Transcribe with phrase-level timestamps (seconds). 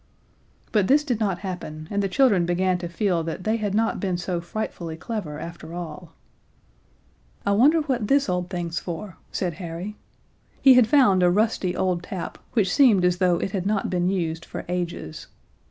[0.71, 3.99] But this did not happen, and the children began to feel that they had not
[3.99, 6.15] been so frightfully clever after all.
[7.45, 9.95] "I wonder what this old thing's for," said Harry.
[10.59, 14.09] He had found a rusty old tap, which seemed as though it had not been
[14.09, 15.27] used for ages.